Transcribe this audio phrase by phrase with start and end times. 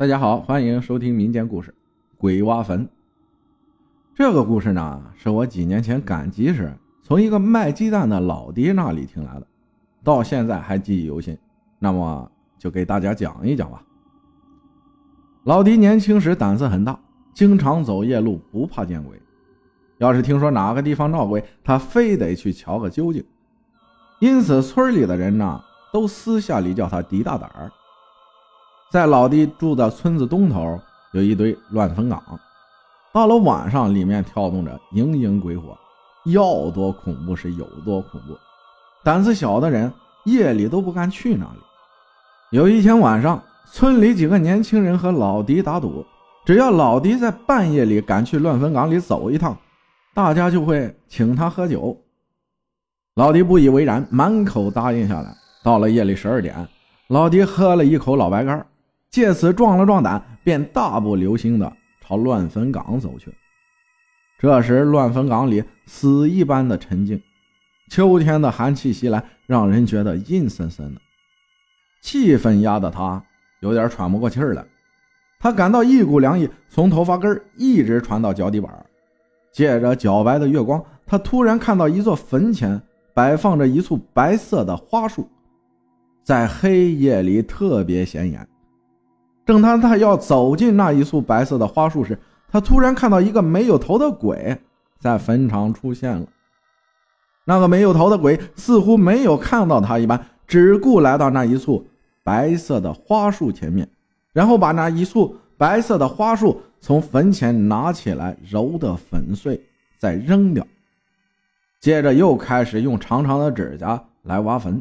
[0.00, 1.70] 大家好，欢迎收听民间故事
[2.16, 2.86] 《鬼挖坟》。
[4.14, 9.46] 这个故事呢，是我几年前赶集时从一个卖鸡蛋的老爹那里听来的，
[10.02, 11.36] 到现在还记忆犹新。
[11.78, 13.82] 那么就给大家讲一讲吧。
[15.44, 16.98] 老爹年轻时胆子很大，
[17.34, 19.20] 经常走夜路，不怕见鬼。
[19.98, 23.22] 要是听说哪个地方闹鬼，他非得去瞧个究竟。
[24.18, 25.62] 因此，村里的人呢，
[25.92, 27.70] 都私下里叫他狄大胆儿。
[28.90, 30.76] 在老弟住的村子东头
[31.12, 32.20] 有一堆乱坟岗，
[33.12, 35.78] 到了晚上，里面跳动着蝇营鬼火，
[36.24, 38.36] 要多恐怖是有多恐怖。
[39.04, 39.92] 胆子小的人
[40.24, 41.60] 夜里都不敢去那里。
[42.50, 46.04] 有一天晚上，村里几个年轻人和老迪打赌，
[46.44, 49.56] 只要老迪在半夜里敢去乱坟岗里走一趟，
[50.16, 51.96] 大家就会请他喝酒。
[53.14, 55.32] 老迪不以为然，满口答应下来。
[55.62, 56.66] 到了夜里十二点，
[57.06, 58.66] 老迪喝了一口老白干。
[59.10, 63.32] 借此壮了壮胆，便大步流星地朝乱坟岗走去。
[64.38, 67.20] 这时，乱坟岗里死一般的沉静，
[67.90, 71.00] 秋天的寒气袭来，让人觉得阴森森的，
[72.00, 73.22] 气氛压得他
[73.60, 74.64] 有点喘不过气来。
[75.40, 78.72] 他感到一股凉意从头发根一直传到脚底板，
[79.52, 82.80] 借着皎白的月光，他突然看到一座坟前
[83.12, 85.28] 摆放着一簇白色的花束，
[86.22, 88.46] 在黑夜里特别显眼。
[89.50, 92.16] 正当他要走进那一簇白色的花束时，
[92.48, 94.56] 他突然看到一个没有头的鬼
[95.00, 96.24] 在坟场出现了。
[97.44, 101.84] 那个没有头的鬼似乎没有看到他一般，只顾来到那一簇
[102.22, 103.88] 白色的花束前面，
[104.32, 109.60] 然后把那一簇白色的花束从坟前拿起来，揉得粉碎，
[109.98, 110.64] 再扔掉。
[111.80, 114.80] 接着又开始用长长的指甲来挖坟。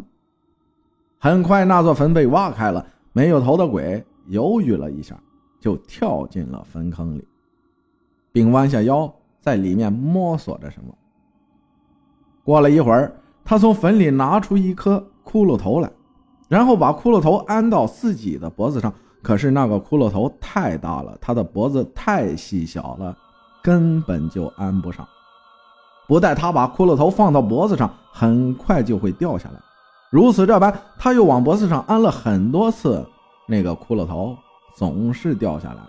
[1.18, 4.06] 很快，那座坟被挖开了，没有头的鬼。
[4.30, 5.20] 犹豫了一下，
[5.60, 7.28] 就跳进了坟坑里，
[8.32, 10.94] 并弯下腰在里面摸索着什么。
[12.44, 13.14] 过了一会儿，
[13.44, 15.92] 他从坟里拿出一颗骷髅头来，
[16.48, 18.94] 然后把骷髅头安到自己的脖子上。
[19.22, 23.18] 可是那个骷髅头太大了，他的脖子太细小了，
[23.62, 25.06] 根本就安不上。
[26.08, 29.60] 不待他把骷髅头放到脖子上，很快就会掉下来。
[30.10, 33.06] 如此这般，他又往脖子上安了很多次。
[33.50, 34.38] 那个骷髅头
[34.76, 35.82] 总是掉下来，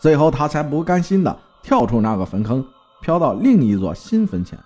[0.00, 2.64] 最后他才不甘心的跳出那个坟坑，
[3.02, 4.58] 飘到另一座新坟前，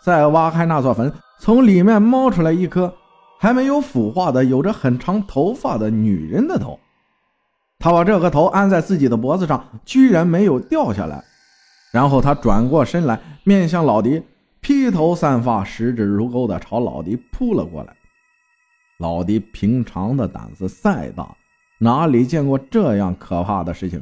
[0.00, 2.94] 再挖开那座坟，从里面冒出来一颗
[3.40, 6.78] 还没有腐化的、有着很长头发的女人的头。
[7.80, 11.24] 他把这个头安在自己的脖子上，居然没有掉下来。
[11.92, 14.22] 然后他转过身来，面向老迪，
[14.60, 17.92] 披头散发、十指如钩的朝老迪扑了过来。
[19.02, 21.36] 老迪平常的胆子再大，
[21.80, 24.00] 哪里见过这样可怕的事情？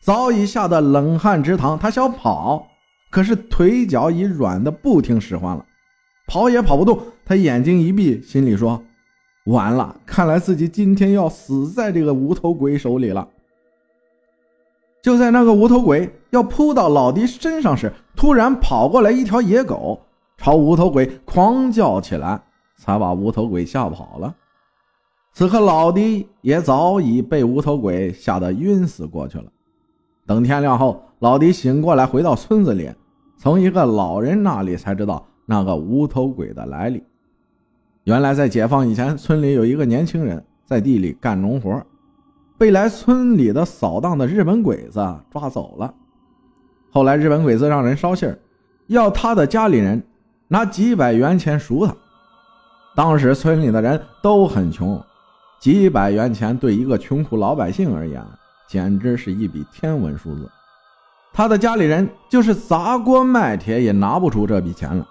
[0.00, 1.76] 早已吓得冷汗直淌。
[1.76, 2.68] 他想跑，
[3.10, 5.66] 可是腿脚已软得不听使唤了，
[6.28, 6.96] 跑也跑不动。
[7.26, 8.80] 他眼睛一闭，心里说
[9.50, 13.26] ：“完了，看来自己今天要死在这个无头鬼手里了。”
[15.02, 20.00] 就在那个无头鬼要扑到老迪身上时，突然跑过来一条野狗，
[20.38, 22.40] 朝无头鬼狂叫起来。
[22.80, 24.34] 才把无头鬼吓跑了。
[25.34, 29.44] 此刻，老迪也早已被无头鬼吓得晕死过去了。
[30.26, 32.90] 等天亮后，老迪醒过来，回到村子里，
[33.36, 37.04] 从一个老人那里才知道那个无头鬼的来历。
[38.04, 41.84] 原来，在解放以前，村里有一个年轻人在地里干农活，
[42.56, 45.94] 被来村里的扫荡的日本鬼子抓走了。
[46.90, 48.34] 后来，日本鬼子让人捎信
[48.86, 50.02] 要他的家里人
[50.48, 51.94] 拿几百元钱赎他。
[52.94, 55.02] 当时村里的人都很穷，
[55.58, 58.22] 几百元钱对一个穷苦老百姓而言，
[58.66, 60.50] 简直是一笔天文数字。
[61.32, 65.06] 他的家里人就是砸锅卖铁也拿不出这笔钱了。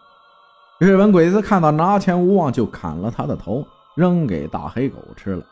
[0.78, 3.66] 日本鬼子看到拿钱无望，就砍了他的头，
[3.96, 5.44] 扔给大黑狗吃了。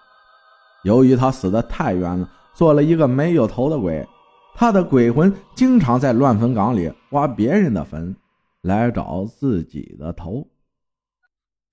[0.84, 4.06] 由于他死得太冤了，做了一个没有头的鬼，
[4.54, 8.16] 他的鬼魂经常在乱坟岗里挖别人的坟，
[8.62, 10.46] 来找自己的头。